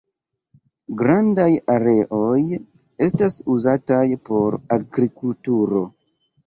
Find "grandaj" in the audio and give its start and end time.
1.01-1.49